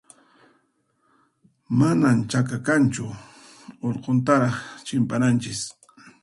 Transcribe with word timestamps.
Manan 1.77 2.19
chaka 2.31 2.57
kanchu, 2.65 3.05
urquntaraq 3.87 4.55
chimpananchis. 4.85 5.61